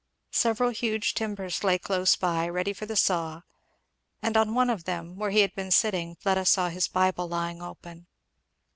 Several 0.33 0.71
huge 0.71 1.13
timbers 1.13 1.63
lay 1.63 1.77
close 1.77 2.15
by, 2.15 2.49
ready 2.49 2.73
for 2.73 2.87
the 2.87 2.95
saw; 2.95 3.41
and 4.19 4.35
on 4.35 4.55
one 4.55 4.71
of 4.71 4.85
them 4.85 5.15
where 5.15 5.29
he 5.29 5.41
had 5.41 5.53
been 5.53 5.69
sitting 5.69 6.15
Fleda 6.15 6.43
saw 6.45 6.69
his 6.69 6.87
Bible 6.87 7.27
lying 7.29 7.61
open. 7.61 8.07